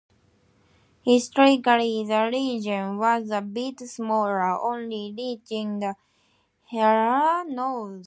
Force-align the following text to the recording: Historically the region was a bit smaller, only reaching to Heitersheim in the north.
Historically 1.03 2.03
the 2.03 2.27
region 2.33 2.97
was 2.97 3.29
a 3.29 3.39
bit 3.39 3.79
smaller, 3.81 4.41
only 4.59 5.13
reaching 5.15 5.79
to 5.79 5.93
Heitersheim 6.73 7.49
in 7.49 7.49
the 7.49 7.53
north. 7.55 7.99